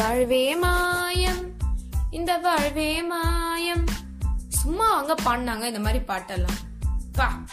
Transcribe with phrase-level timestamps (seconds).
[0.00, 1.52] வாழ்வே மாயம்.
[2.10, 3.84] இந்த வாழ்வே மாயம்.
[4.48, 6.58] சும்மா அவங்க பாடினாங்க இந்த மாதிரி பாட்டெல்லாம்.
[7.12, 7.44] பா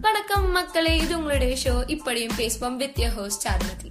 [0.00, 3.90] வணக்கம் மக்களே இது உங்களுடைய ஷோ இப்படியும் பேசுவோம் with your host Charumathi.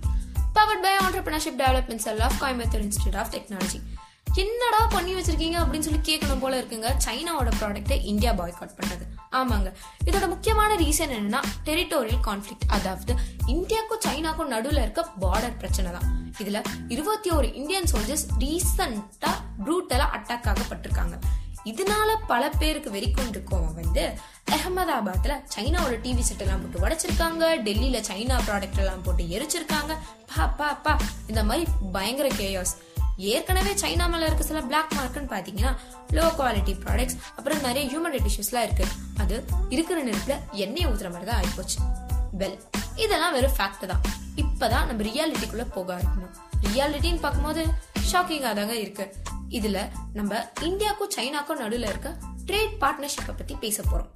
[0.54, 3.82] Powered by entrepreneurship development cell of Coimbatore institute of technology
[4.34, 6.92] என்னடா பண்ணி வச்சிருக்கீங்க அப்படின்னு சொல்லி கேட்கணும் போல இருக்குங்க.
[7.06, 9.74] சைனாவோட ப்ராடக்ட்டை இந்தியா பாய்காட் பண்ணது ஆமாங்க.
[10.06, 13.16] இதோட முக்கியமான ரீசன் என்னன்னா டெரிட்டோரியல் கான்ஃபிளிக் அதாவது
[13.48, 16.34] இந்தியாவுக்கும் சைனாக்கும் நடுவில் இருக்க பார்டர் பிரச்சனை தான்.
[16.40, 19.32] இதுல இருபத்தி ஒரு இந்தியன் சோல்ஜர்ஸ் ரீசண்டா
[19.66, 21.18] ப்ரூட்டலா அட்டாக் ஆகப்பட்டிருக்காங்க.
[21.66, 24.14] இதனால பல பேருக்கு வெறிக்கொண்டு கோவம் வந்து
[24.52, 27.44] அகமதாபாத்ல சைனாவோட டிவி செட் எல்லாம் போட்டு உடைச்சிருக்காங்க.
[27.68, 29.96] டெல்லியில சைனா ப்ராடக்ட் எல்லாம் போட்டு எரிச்சிருக்காங்க.
[30.36, 30.98] பா பா பா.
[31.28, 32.76] இந்த மாதிரி பயங்கர கேயாஸ்
[33.32, 35.72] ஏற்கனவே சைனா மேல இருக்க சில பிளாக் மார்க்னு பாத்தீங்கன்னா
[36.18, 38.28] லோ குவாலிட்டி ப்ராடக்ட்ஸ் அப்புறம் நிறைய ஹியூமன் ரைட்
[38.68, 38.86] இருக்கு.
[39.22, 39.36] அது
[39.76, 41.78] இருக்கிற நெருப்புல எண்ணெய் ஊத்துற மாதிரி தான் ஆயிப்போச்சு.
[42.42, 42.58] வெல்
[43.04, 44.04] இதெல்லாம் வெறும் ஃபேக்ட் தான்.
[44.44, 46.36] இப்பதான் நம்ம ரியாலிட்டிக்குள்ள போக ஆரம்பிக்கணும்.
[46.68, 47.64] ரியாலிட்டின்னு பார்க்கும்போது
[48.12, 49.06] ஷாக்கிங்கா தாங்க இருக்கு.
[49.58, 49.80] இதுல
[50.14, 52.10] நம்ம இந்தியாவுக்கும் சைனாக்கும் நடுவில் இருக்க
[52.50, 54.10] ட்ரேட் பார்ட்னர்ஷிப்பை பத்தி பேச போறோம்.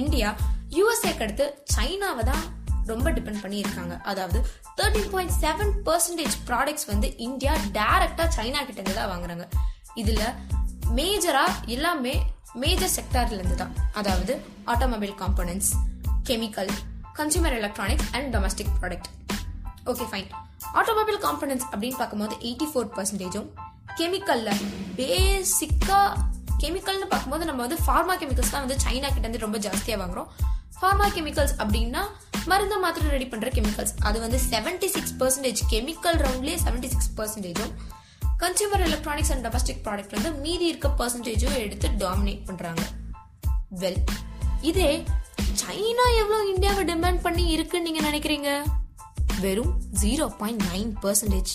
[0.00, 0.28] இந்தியா
[0.76, 2.44] யூஎஸ்ஏக்கு அடுத்து சைனாவை தான்
[2.92, 3.94] ரொம்ப டிபெண்ட் பண்ணியிருக்காங்க.
[4.10, 4.38] அதாவது
[4.78, 9.46] thirteen point seven percentage products வந்து இந்தியா டைரக்டா சைனா கிட்டேருந்து தான் வாங்குறாங்க.
[10.02, 10.24] இதில்
[10.98, 12.14] மேஜராக எல்லாமே
[12.62, 13.74] மேஜர் செக்டார்லேருந்து தான்.
[14.00, 14.32] அதாவது
[14.72, 15.72] automobile components
[16.28, 16.72] chemical
[17.18, 19.08] consumer electronics and domestic product
[19.92, 20.28] okay fine
[20.80, 23.48] automobile components அப்படின்னு பார்க்கும்போது எயிட்டி ஃபோர் பர்சன்டேஜும்
[23.98, 24.62] கெமிக்கலில்
[24.98, 26.12] பேசிக்காக
[26.62, 30.28] கெமிக்கல்னு பார்க்கும்போது நம்ம வந்து ஃபார்மா கெமிக்கல்ஸ் தான் வந்து சைனா கிட்ட இருந்து ரொம்ப ஜாஸ்தியாக வாங்குறோம்.
[30.78, 32.02] ஃபார்மா கெமிக்கல்ஸ் அப்படின்னா
[32.46, 37.72] மருந்தை மாத்திரை ரெடி பண்ற கெமிக்கல்ஸ் அது வந்து செவன்டி சிக்ஸ் பர்சன்டேஜ் கெமிக்கல் ரவுண்ட்லேயே seventy six பர்சன்டேஜும்
[38.38, 42.82] consumer electronics and domestic product வந்து மீதி இருக்க பர்சன்டேஜும் எடுத்து டாமினேட் பண்றாங்க.
[43.80, 44.00] வெல்
[44.60, 45.04] இதே
[45.60, 48.50] சைனா எவ்வளவு இந்தியாவை டிமாண்ட் பண்ணி இருக்குன்னு நீங்க நினைக்கிறீங்க?
[49.40, 51.52] வெறும் ஜீரோ பாயிண்ட் நைன் பர்சன்டேஜ்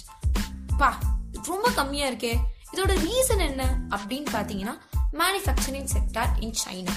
[0.77, 0.99] பா
[1.43, 2.33] ரொம்ப கம்மியா இருக்கே.
[2.73, 4.75] இதோட ரீசன் என்ன அப்படின்னு பாத்தீங்கன்னா
[5.13, 6.95] மேனுஃபேக்சரிங் செக்டார் இன் சைனா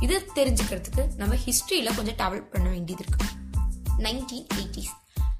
[0.00, 3.26] இது தெரிஞ்சுக்கிறதுக்கு நம்ம ஹிஸ்ட்ரியில் கொஞ்சம் டிராவல் பண்ண வேண்டியது இருக்கு.
[4.06, 4.92] நைன்டீன் எயிட்டிஸ்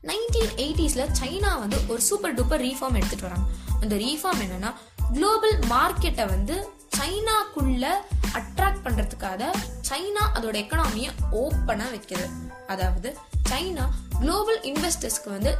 [0.08, 3.46] நைன்டீன் எயிட்டிஸில் சைனா வந்து ஒரு சூப்பர் டூப்பர் ரீஃபார்ம் எடுத்துகிட்டு வராங்க.
[3.80, 4.70] அந்த ரீஃபார்ம் என்னன்னா
[5.12, 6.56] குளோபல் மார்க்கெட்டை வந்து
[6.98, 7.86] சைனாக்குள்ள
[8.38, 9.42] அட்ராக்ட் பண்ணுறதுக்காக
[9.88, 12.28] சைனா அதோட எக்கனாமியை ஓப்பனாக வைக்கிறது
[12.66, 13.16] அதாவது
[13.50, 13.86] சைனா
[14.18, 15.52] குளோபல் இன்வெஸ்டர்ஸ்க்கு வந்து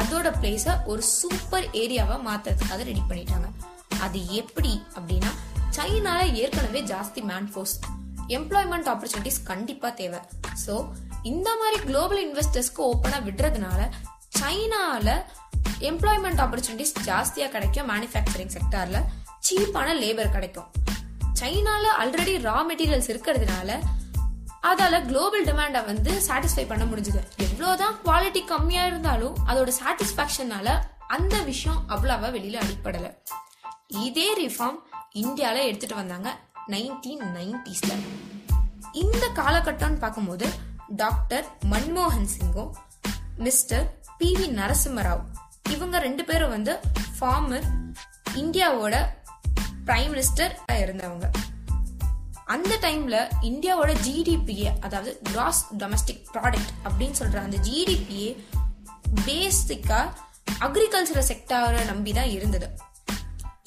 [0.00, 3.48] அதோட பிளேஸை ஒரு சூப்பர் ஏரியாவை மாற்றுறதுக்காக ரெடி பண்ணிட்டாங்க.
[4.00, 5.30] அது எப்படி அப்படின்னா
[5.76, 7.76] சைனால ஏற்கனவே ஜாஸ்தி மேன் ஃபோர்ஸ்
[8.28, 10.20] எம்ப்ளாய்மெண்ட் ஆப்பர்ச்சுனிட்டிஸ் கண்டிப்பா தேவை.
[10.66, 10.74] ஸோ
[11.22, 13.80] இந்த மாதிரி குளோபல் இன்வெஸ்டர்ஸ்க்கு ஓப்பனாக விடுறதுனால
[14.38, 15.08] சைனால
[15.90, 19.04] எம்ப்ளாய்மெண்ட் ஆப்பர்ச்சுனிட்டிஸ் ஜாஸ்தியாக கிடைக்கும் மேனுஃபேக்சரிங் செக்டாரில்
[19.48, 20.68] சீப்பான லேபர் கிடைக்கும்.
[21.40, 23.78] சைனால ஆல்ரெடி ரா மெட்டீரியல்ஸ் இருக்கிறதுனால
[24.70, 27.20] அதால குளோபல் டிமாண்டை வந்து சாட்டிஸ்ஃபை பண்ண முடிஞ்சுது.
[27.46, 30.68] எவ்வளோதான் குவாலிட்டி கம்மியா இருந்தாலும் அதோட சாட்டிஸ்ஃபேக்ஷனால
[31.06, 33.10] அந்த விஷயம் அவ்வளவா வெளியில அடிப்படலை
[33.88, 34.78] இதே ரிஃபார்ம்
[35.12, 36.30] இந்தியாவில் எடுத்துட்டு வந்தாங்க.
[36.68, 37.92] நைன்டீன் நைன்டிஸ்ல
[38.92, 40.46] இந்த காலகட்டம்னு பார்க்கும்போது
[40.96, 42.74] டாக்டர் மன்மோகன் சிங்கும்
[43.36, 45.22] மிஸ்டர் பி வி நரசிம்மராவ்
[45.70, 46.80] இவங்க ரெண்டு பேரும் வந்து
[47.20, 47.66] ஃபார்மர்
[48.34, 49.08] இந்தியாவோட
[49.86, 51.30] பிரைம் மினிஸ்டர் இருந்தவங்க.
[52.44, 58.44] அந்த டைம்ல இந்தியாவோட ஜிடிபிஏ அதாவது கிராஸ் டொமஸ்டிக் ப்ராடக்ட் அப்படின்னு சொல்ற அந்த ஜிடிபிஏ
[59.26, 60.08] பேசிக்கா
[60.60, 62.70] அக்ரிகல்ச்சரல் செக்டாரை நம்பி தான் இருந்தது.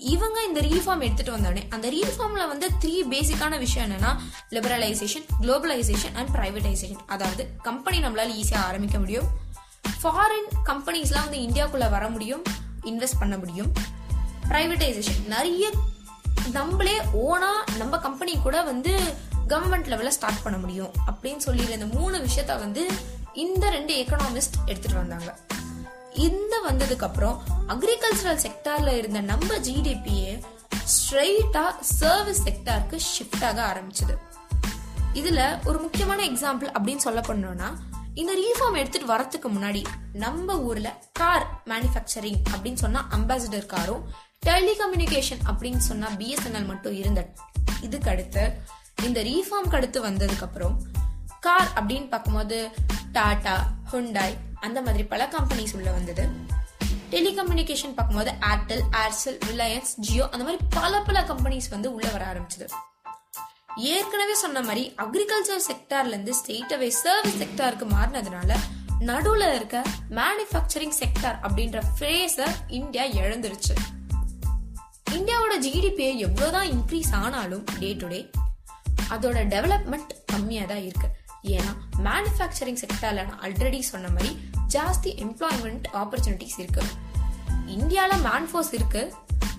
[0.01, 4.17] இவங்க இந்த ரீஃபார்ம் எடுத்துட்டு வந்தோடனே அந்த ரீஃபார்ம்ல வந்து த்ரீ பேசிக்கான விஷயம் என்னன்னா
[4.49, 9.27] லிபரலைசேஷன் குளோபலைசேஷன் அண்ட் பிரைவேடைசேஷன் அதாவது கம்பெனி நம்மளால ஈஸியா ஆரம்பிக்க முடியும்.
[10.03, 12.43] ஃபாரின் கம்பெனிஸ்லாம் வந்து இந்தியாவுக்குள்ள வர முடியும்
[12.83, 13.71] இன்வெஸ்ட் பண்ண முடியும்.
[14.49, 15.71] பிரைவேடைசேஷன் நிறைய
[16.51, 18.99] நம்மளே ஓனா நம்ம கம்பெனி கூட வந்து
[19.47, 20.91] கவர்மெண்ட் லெவல்ல ஸ்டார்ட் பண்ண முடியும்.
[21.11, 22.91] அப்படின்னு சொல்லி இந்த மூணு விஷயத்த வந்து
[23.33, 25.37] இந்த ரெண்டு எக்கனாமிஸ்ட் எடுத்துட்டு வந்தாங்க.
[26.17, 30.43] இந்த வந்ததுக்கு அப்புறம் அக்ரிகல்ச்சரல் செக்டார்ல இருந்த நம்ம ஜிடிபியே
[30.95, 34.17] ஸ்ட்ரைட்டா சர்வீஸ் செக்டாருக்கு ஷிஃப்ட் ஆக ஆரம்பிச்சது.
[35.13, 37.69] இதுல ஒரு முக்கியமான எக்ஸாம்பிள் அப்படின்னு சொல்ல பண்ணோம்னா
[38.13, 44.03] இந்த ரீஃபார்ம் எடுத்துட்டு வரத்துக்கு முன்னாடி நம்ம ஊர்ல கார் மேனுஃபேக்சரிங் அப்படின்னு சொன்னா அம்பாசிடர் காரும்
[44.45, 47.27] டெலிகம்யூனிகேஷன் அப்படின்னு சொன்னா பிஎஸ்என்எல் மட்டும் இருந்த
[47.81, 48.53] இதுக்கு அடுத்து
[49.03, 50.81] இந்த ரீஃபார்ம்க்கு அடுத்து வந்ததுக்கு அப்புறம்
[51.39, 52.71] கார் அப்படின்னு பார்க்கும்போது
[53.11, 56.29] டாடா ஹுண்டாய் அந்த மாதிரி பல கம்பெனிஸ் உள்ள வந்தது.
[57.11, 62.67] டெலிகம்யூனிகேஷன் பார்க்கும்போது ஏர்டெல் ஏர்செல் ரிலையன்ஸ் ஜியோ அந்த மாதிரி பல பல கம்பெனிஸ் வந்து உள்ள வர ஆரம்பிச்சது.
[63.75, 68.55] ஏற்கனவே சொன்ன மாதிரி அக்ரிகல்ச்சர் செக்டார்லேருந்து ஸ்டேட் அவே சர்வீஸ் செக்டாருக்கு மாறினதுனால
[68.99, 73.75] நடுவுல இருக்க மேனுஃபேக்சரிங் செக்டார் அப்படின்ற ஃப்ரேஸ இந்தியா இழந்துருச்சு.
[75.11, 78.29] இந்தியாவோட ஜிடிபியை எவ்வளவுதான் இன்க்ரீஸ் ஆனாலும் டே டு டே
[79.09, 81.07] அதோட டெவலப்மெண்ட் கம்மியா தான் இருக்கு.
[81.43, 81.73] ஏன்னா
[82.03, 84.39] மேனுஃபேக்சரிங் செக்டரில் நான் ஆல்ரெடி சொன்ன மாதிரி
[84.73, 86.81] ஜாஸ்தி எம்ப்ளாய்மெண்ட் ஆப்பர்ச்சுனிட்டிஸ் இருக்கு.
[87.65, 89.13] இந்தியாவில் மேன் ஃபோர்ஸ் இருக்கு.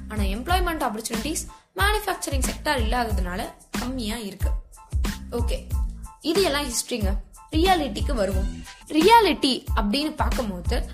[0.08, 1.44] ஆனால் எம்ப்ளாய்மெண்ட் ஆப்பர்ச்சுனிட்டிஸ்
[1.76, 4.50] மேனுஃபேக்சரிங் செக்டார் இல்லாததுனால கம்மியாக இருக்கு.
[5.30, 5.66] ஓகே
[6.20, 7.16] இது எல்லாம் ஹிஸ்ட்ரிங்க
[7.50, 8.62] ரியாலிட்டிக்கு வருவோம்.
[8.86, 10.88] ரியாலிட்டி அப்படின்னு பார்க்கும்போது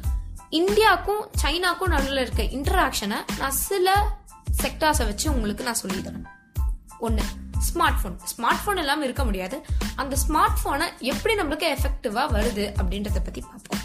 [0.50, 4.16] இந்தியாவுக்கும் சைனாக்கும் நடுவில் இருக்க இன்டராக்ஷனை நான் சில
[4.62, 6.26] செக்டார்ஸை வச்சு உங்களுக்கு நான் சொல்லி தரேன்.
[6.98, 7.22] ஒன்று
[7.68, 9.56] ஸ்மார்ட் ஃபோன் ஸ்மார்ட் ஃபோன் இல்லாமல் இருக்க முடியாது.
[10.00, 13.82] அந்த ஸ்மார்ட் ஃபோனை எப்படி நம்மளுக்கு எஃபெக்டிவா வருது அப்படின்றத பத்தி பார்ப்போம்.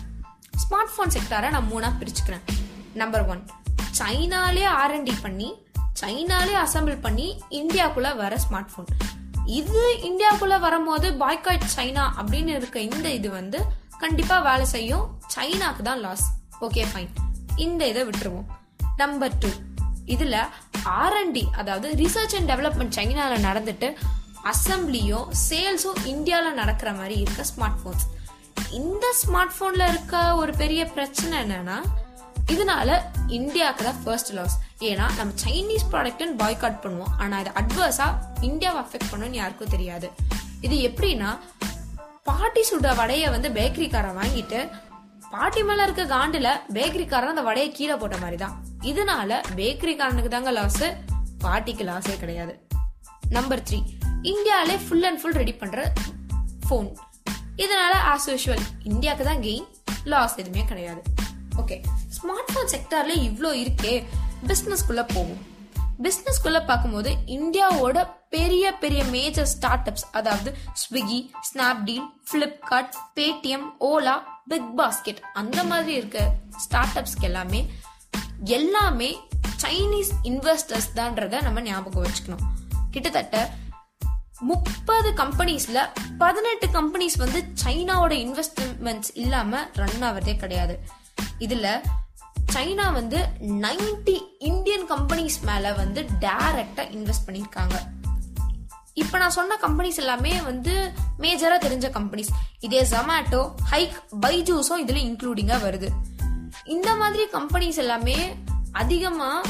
[0.63, 2.43] ஸ்மார்ட் ஃபோன் செக்டாரை நான் மூணா பிரிச்சுக்கிறேன்.
[3.01, 3.41] நம்பர் ஒன்
[3.99, 5.49] சைனாலே ஆர்என்டி பண்ணி
[6.01, 7.27] சைனாலே அசம்பிள் பண்ணி
[7.59, 8.89] இந்தியாக்குள்ள வர ஸ்மார்ட் ஃபோன்
[9.59, 13.59] இது இந்தியாக்குள்ள வரும்போது பாய்காட் சைனா அப்படின்னு இருக்க இந்த இது வந்து
[14.03, 15.05] கண்டிப்பா வேலை செய்யும்.
[15.35, 16.25] சைனாக்கு தான் லாஸ்
[16.65, 17.11] ஓகே ஃபைன்
[17.65, 18.47] இந்த இதை விட்டுருவோம்.
[19.01, 19.49] நம்பர் டூ
[20.15, 20.37] இதுல
[21.01, 23.89] ஆர்என்டி அதாவது ரிசர்ச் அண்ட் டெவலப்மெண்ட் சைனால நடந்துட்டு
[24.51, 28.05] அசம்பிளியும் சேல்ஸும் இந்தியால நடக்கிற மாதிரி இருக்க ஸ்மார்ட் போன்ஸ்
[28.79, 31.77] இந்த ஸ்மார்ட் போன்ல இருக்க ஒரு பெரிய பிரச்சனை என்னன்னா
[32.53, 32.89] இதனால
[33.37, 34.55] இந்தியாவுக்கு தான் ஃபர்ஸ்ட் லாஸ்
[34.89, 37.11] ஏன்னா நம்ம சைனீஸ் ப்ராடக்ட்னு பாய்காட் பண்ணுவோம்.
[37.23, 38.07] ஆனா இது அட்வர்ஸா
[38.49, 40.07] இந்தியாவை அஃபெக்ட் பண்ணுன்னு யாருக்கும் தெரியாது.
[40.65, 41.31] இது எப்படின்னா
[42.29, 44.59] பாட்டி சுட வடைய வந்து பேக்கரிக்காரன் வாங்கிட்டு
[45.33, 48.55] பாட்டி மேல இருக்க காண்டுல பேக்கரிக்காரன் அந்த வடையை கீழே போட்ட மாதிரி தான்.
[48.87, 50.83] இதனால பேக்கரிக்காரனுக்கு தாங்க லாஸ்
[51.43, 52.53] பாட்டிக்கு லாஸே கிடையாது.
[53.29, 53.79] நம்பர் த்ரீ
[54.31, 55.93] இந்தியாவிலே ஃபுல் அண்ட் ஃபுல் ரெடி பண்ற
[56.67, 56.89] ஃபோன்
[57.63, 59.67] இதனால ஆஸ் யூஷுவல் இந்தியாவுக்கு தான் கெயின்
[60.03, 61.01] லாஸ் எதுவுமே கிடையாது.
[61.61, 61.77] ஓகே
[62.17, 63.93] ஸ்மார்ட் போன் செக்டார்ல இவ்வளோ இருக்கே
[64.47, 65.41] பிஸ்னஸ்குள்ள போகும்.
[66.03, 67.97] பிஸ்னஸ்குள்ள பார்க்கும்போது இந்தியாவோட
[68.29, 74.15] பெரிய பெரிய மேஜர் ஸ்டார்ட் அப்ஸ் அதாவது Swiggy Snapdeal Flipkart Paytm Ola
[74.77, 76.31] BigBasket அந்த மாதிரி இருக்க
[76.65, 77.69] ஸ்டார்ட் அப்ஸ்க்கு எல்லாமே
[78.43, 79.17] எல்லாமே
[79.61, 82.45] சைனீஸ் இன்வெஸ்டர்ஸ் தான்றத நம்ம ஞாபகம் வச்சுக்கணும்.
[82.91, 83.53] கிட்டத்தட்ட
[84.39, 85.87] முப்பது கம்பெனிஸ்ல
[86.17, 90.79] பதினெட்டு கம்பெனிஸ் வந்து சைனாவோட இன்வெஸ்ட்மெண்ட்ஸ் இல்லாம ரன் ஆவதே கிடையாது.
[91.39, 91.81] இதுல
[92.53, 97.75] சைனா வந்து 90 இந்தியன் கம்பெனிஸ் மேல வந்து டைரக்டா இன்வெஸ்ட் பண்ணியிருக்காங்க.
[98.93, 102.27] இப்ப நான் சொன்ன கம்பெனிஸ் எல்லாமே வந்து மேஜரா தெரிஞ்ச கம்பெனிஸ்
[102.59, 103.91] இதே ஜொமேட்டோ ஹைக்
[104.21, 105.89] பைஜூஸும் இதுல இன்க்ளூடிங்கா வருது.
[106.75, 108.15] இந்த மாதிரி கம்பெனிஸ் எல்லாமே
[108.71, 109.41] அதிகமா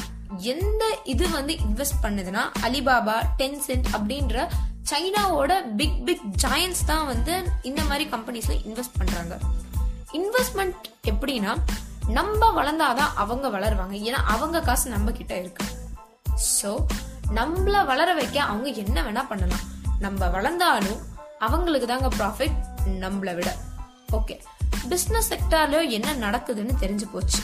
[0.54, 4.48] எந்த இது வந்து இன்வெஸ்ட் பண்ணுதுன்னா அலிபாபா டென்சென்ட் அப்படின்ற
[4.92, 9.38] சைனாவோட பிக் பிக் ஜாயன்ஸ் தான் வந்து இந்த மாதிரி கம்பெனிஸ்ல இன்வெஸ்ட் பண்றாங்க.
[10.14, 11.54] இன்வெஸ்ட்மெண்ட் எப்படின்னா
[12.08, 13.96] நம்ம வளர்ந்தாதான் அவங்க வளருவாங்க.
[14.08, 15.66] ஏன்னா அவங்க காசு நம்ம கிட்ட இருக்கு.
[16.62, 16.72] ஸோ
[17.36, 19.66] நம்மள வளர வைக்க அவங்க என்ன வேணா பண்ணலாம்.
[20.00, 21.02] நம்ம வளர்ந்தாலும்
[21.40, 22.58] அவங்களுக்கு தாங்க ப்ராஃபிட்
[23.04, 23.52] நம்மளை விட.
[24.12, 24.38] ஓகே
[24.90, 27.42] பிஸ்னஸ் செக்டார்ல என்ன நடக்குதுன்னு தெரிஞ்சு போச்சு.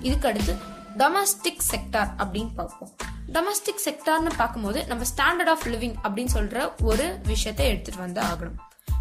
[0.00, 0.54] இதுக்கு அடுத்து
[0.96, 2.92] டொமஸ்டிக் செக்டார் அப்படின்னு பார்ப்போம்.
[3.32, 8.56] டொமஸ்டிக் செக்டார்னு பார்க்கும்போது நம்ம ஸ்டாண்டர்ட் ஆஃப் லிவிங் அப்படின்னு சொல்ற ஒரு விஷயத்தை எடுத்துட்டு வந்து ஆகணும்.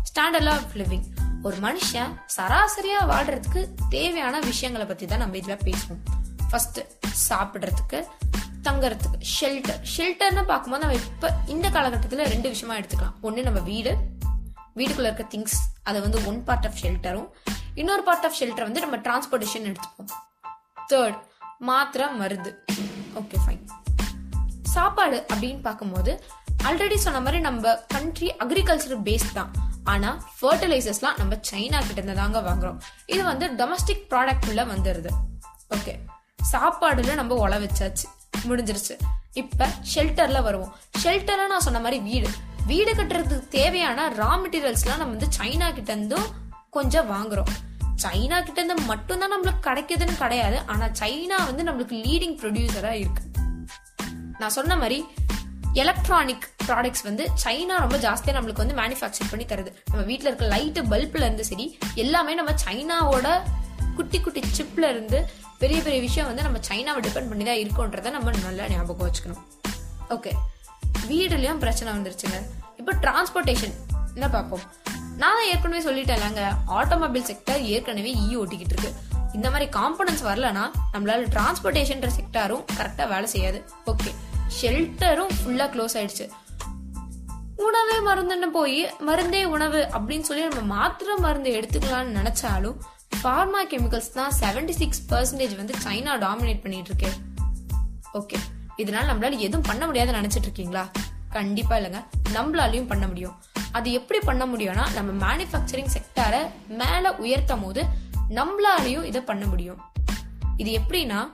[0.09, 1.03] ஸ்டாண்டர்ட் ஆஃப் லிவிங்
[1.43, 6.03] ஒரு மனுஷன் சராசரியா வாழ்றதுக்கு தேவையான விஷயங்களை பத்தி தான் நம்ம இதுல பேசுவோம்.
[6.49, 6.79] ஃபர்ஸ்ட்
[7.29, 8.05] சாப்பிடுறதுக்கு
[8.63, 13.19] தங்கறதுக்கு ஷெல்டர் ஷெல்டர்னு பார்க்கும்போது நம்ம இப்ப இந்த காலகட்டத்துல ரெண்டு விஷயமா எடுத்துக்கலாம்.
[13.21, 13.97] ஒன்று நம்ம வீடு
[14.75, 17.27] வீட்டுக்குள்ள இருக்க திங்ஸ் அது வந்து ஒன் பார்ட் ஆஃப் ஷெல்டரும்
[17.81, 20.11] இன்னொரு பார்ட் ஆஃப் ஷெல்டர் வந்து நம்ம டிரான்ஸ்போர்டேஷன் எடுத்துப்போம்.
[20.91, 21.19] தேர்ட்
[21.69, 22.51] மாத்திரை மருந்து.
[23.21, 23.63] ஓகே ஃபைன்
[24.75, 26.13] சாப்பாடு அப்படின்னு பார்க்கும்போது
[26.67, 29.51] ஆல்ரெடி சொன்ன மாதிரி நம்ம கண்ட்ரி அக்ரிகல்ச்சர் பேஸ் தான்.
[29.83, 32.77] ஆனால் ஃபர்டிலைசர்ஸ்லாம் நம்ம சைனா கிட்ட இருந்து தாங்க வாங்குறோம்.
[33.13, 35.11] இது வந்து டொமஸ்டிக் ப்ராடக்ட் உள்ள வந்துடுது
[35.77, 35.95] ஓகே
[36.51, 38.07] சாப்பாடுல நம்ம உழ வச்சாச்சு.
[38.49, 38.95] முடிஞ்சிருச்சு.
[39.41, 40.71] இப்போ ஷெல்டர்ல வருவோம்.
[41.03, 42.29] ஷெல்டர்ல நான் சொன்ன மாதிரி வீடு.
[42.65, 46.27] வீடு கட்டுறதுக்கு தேவையான ரா மெட்டீரியல்ஸ்லாம் நம்ம வந்து சைனா கிட்ட இருந்தும்
[46.69, 47.51] கொஞ்சம் வாங்குறோம்.
[48.03, 50.59] சைனா கிட்ட இருந்து மட்டும்தான் நம்மளுக்கு கிடைக்குதுன்னு கிடையாது.
[50.65, 53.23] ஆனா சைனா வந்து நம்மளுக்கு லீடிங் ப்ரொடியூசரா இருக்கு.
[54.39, 55.05] நான் சொன்ன மாதிரி
[55.73, 59.71] எலக்ட்ரானிக் ப்ராடக்ட்ஸ் வந்து சைனா ரொம்ப ஜாஸ்தியா நம்மளுக்கு வந்து மேனுஃபேக்சர் பண்ணி தருது.
[59.91, 63.27] நம்ம வீட்டில் இருக்க லைட்டு பல்ப்ல இருந்து சரி எல்லாமே நம்ம சைனாவோட
[63.95, 68.31] குட்டி குட்டி சிப்ல இருந்து பெரிய பெரிய விஷயம் வந்து நம்ம சைனாவை டிபெண்ட் பண்ணி தான் இருக்கோன்றத நம்ம
[68.31, 69.43] நல்லா ஞாபகம் வச்சுக்கணும்.
[70.09, 70.33] ஓகே
[71.11, 72.39] வீடுலயும் பிரச்சனை வந்துருச்சுங்க.
[72.79, 73.75] இப்போ டிரான்ஸ்போர்ட்டேஷன்
[74.15, 74.63] என்ன பார்ப்போம்?
[75.21, 76.43] நான் தான் ஏற்கனவே சொல்லிட்டேன்லங்க
[76.77, 78.91] ஆட்டோமொபைல் செக்டர் ஏற்கனவே e ஈ ஓட்டிக்கிட்டு இருக்கு.
[79.37, 83.59] இந்த மாதிரி காம்பனன்ஸ் வரலனா நம்மளால டிரான்ஸ்போர்ட்டேஷன் செக்டாரும் கரெக்டா வேலை செய்யாது.
[83.91, 84.11] ஓகே
[84.57, 86.25] ஷெல்டரும் ஃபுல்லா க்ளோஸ் ஆயிடுச்சு.
[87.67, 92.77] உணவே மருந்துன்னு போய் மருந்தே உணவு அப்படின்னு சொல்லி நம்ம மாத்திரை மருந்து எடுத்துக்கலாம்னு நினைச்சாலும்
[93.19, 97.11] ஃபார்மா கெமிக்கல்ஸ் தான் செவன்டி சிக்ஸ் பர்சன்டேஜ் வந்து சைனா டாமினேட் பண்ணிட்டு இருக்கு.
[98.19, 98.39] ஓகே
[98.77, 100.91] இதனால நம்மளால எதுவும் பண்ண முடியாதுன்னு நினைச்சிட்டு இருக்கீங்களா?
[101.29, 102.05] கண்டிப்பா இல்லைங்க.
[102.33, 103.35] நம்மளாலையும் பண்ண முடியும்.
[103.71, 107.85] அது எப்படி பண்ண முடியும்னா நம்ம மேனுஃபேக்சரிங் செக்டாரை மேல உயர்த்தும் போது
[108.29, 109.81] நம்மளாலையும் இதை பண்ண முடியும்.
[110.57, 111.31] இது எப்படின்னா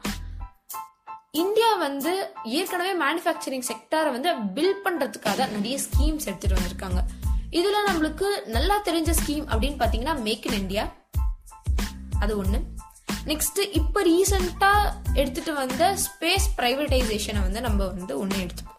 [1.31, 7.01] இந்தியா வந்து ஏற்கனவே மேனுஃபேக்சரிங் செக்டாரை வந்து பில்ட் பண்றதுக்காக நிறைய ஸ்கீம்ஸ் எடுத்துட்டு வந்திருக்காங்க.
[7.51, 10.91] இதுல நம்மளுக்கு நல்லா தெரிஞ்ச ஸ்கீம் அப்படின்னு பாத்தீங்கன்னா மேக் இன் இந்தியா
[12.19, 12.61] அது ஒண்ணு.
[13.25, 14.69] நெக்ஸ்ட் இப்போ ரீசெண்டா
[15.13, 18.77] எடுத்துட்டு வந்த ஸ்பேஸ் ப்ரைவேட்டைசேஷனை வந்து நம்ம வந்து ஒன்று எடுத்துப்போம்.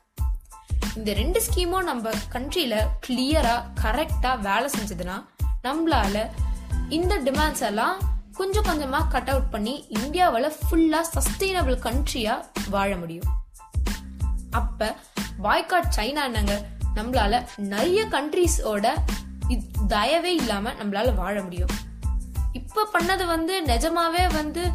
[0.97, 5.25] இந்த ரெண்டு ஸ்கீமும் நம்ம கண்ட்ரியில் கிளியராக கரெக்டாக வேலை செஞ்சதுன்னா
[5.62, 6.26] நம்மளால
[6.88, 7.97] இந்த டிமாண்ட்ஸ் எல்லாம்
[8.32, 13.28] கொஞ்சம் கொஞ்சமாக கட் அவுட் பண்ணி இந்தியாவில் ஃபுல்லாக சஸ்டைனபிள் கண்ட்ரியாக வாழ முடியும்.
[14.50, 14.97] அப்போ
[15.42, 18.94] பாய்காட் சைனா என்னங்க நம்மளால நிறைய கண்ட்ரிஸோட
[19.88, 21.68] தயவே இல்லாமல் நம்மளால வாழ முடியும்.
[22.52, 24.71] இப்ப பண்ணது வந்து நிஜமாவே வந்து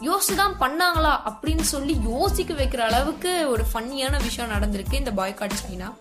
[0.00, 5.94] யோசிச்சுதான் பண்ணாங்களா அப்படின்னு சொல்லி யோசிக்க வைக்கிற அளவுக்கு ஒரு ஃபன்னியான விஷயம் நடந்திருக்கு இந்த பாய்காட் சைனா.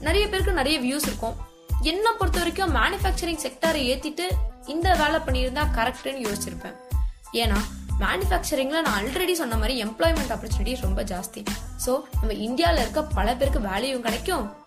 [0.00, 1.36] நிறைய பேருக்கு நிறைய வியூஸ் இருக்கும்.
[1.82, 4.22] என்ன பொறுத்த வரைக்கும் மேனுஃபேக்சரிங் செக்டரை ஏத்திட்டு
[4.66, 6.74] இந்த வேலை பண்ணியிருந்தா கரெக்டுன்னு யோசிச்சிருப்பேன்.
[7.32, 7.58] ஏன்னா
[8.00, 11.44] மேனுஃபேக்சரிங்ல நான் ஆல்ரெடி சொன்ன மாதிரி எம்ப்ளாய்மெண்ட் ஆப்பர்ச்சுனிட்டி ரொம்ப ஜாஸ்தி.
[11.86, 14.59] ஸோ நம்ம இந்தியாவில் இருக்க பல பேருக்கு வேல்யூவும் கிடைக்கும்.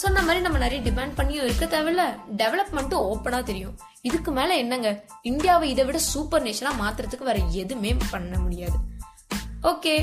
[0.00, 2.04] சொன்ன மாதிரி நம்ம நிறைய டிமாண்ட் பண்ணியும் இருக்க தேவையில்ல.
[2.40, 3.74] டெவலப்மெண்ட்டும் ஓப்பனா தெரியும்.
[4.08, 4.90] இதுக்கு மேல என்னங்க?
[5.22, 8.76] இந்தியாவை இதை விட சூப்பர் நேஷனா மாத்துறதுக்கு வேற எதுவுமே பண்ண முடியாது.
[9.62, 9.94] ஓகே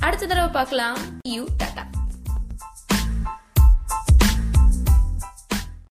[0.00, 0.96] அடுத்த தடவை பார்க்கலாம்.
[1.28, 1.84] You tata